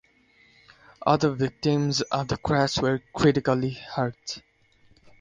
Other 1.05 1.29
victims 1.29 2.01
of 2.01 2.27
the 2.27 2.37
crash 2.37 2.79
were 2.81 3.03
critically 3.13 3.73
hurt. 3.93 4.41